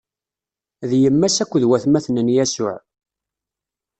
D 0.89 0.91
yemma-s 1.01 1.37
akked 1.43 1.63
watmaten 1.69 2.21
n 2.25 2.27
Yasuɛ. 2.35 2.75